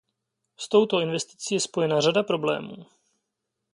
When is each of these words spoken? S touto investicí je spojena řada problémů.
S 0.63 0.67
touto 0.75 1.01
investicí 1.05 1.53
je 1.55 1.59
spojena 1.67 2.01
řada 2.01 2.23
problémů. 2.23 2.85